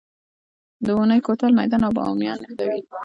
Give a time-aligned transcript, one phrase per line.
[0.85, 2.81] د اونی کوتل میدان او بامیان نښلوي